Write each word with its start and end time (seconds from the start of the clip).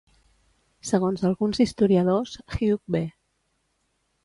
Segons 0.91 1.25
alguns 1.29 1.61
historiadors, 1.67 2.35
Hugh 2.57 2.83
B. 2.97 3.05